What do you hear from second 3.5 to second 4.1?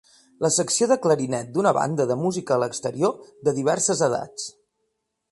diverses